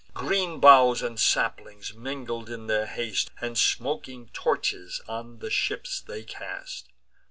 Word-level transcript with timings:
Green 0.15 0.59
boughs 0.59 1.03
and 1.03 1.19
saplings, 1.19 1.93
mingled 1.93 2.49
in 2.49 2.65
their 2.65 2.87
haste, 2.87 3.29
And 3.39 3.55
smoking 3.55 4.29
torches, 4.29 4.99
on 5.07 5.37
the 5.37 5.51
ships 5.51 6.01
they 6.01 6.23
cast. 6.23 6.89